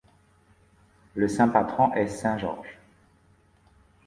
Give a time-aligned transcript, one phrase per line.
[1.13, 2.79] Le saint patron est saint Georges.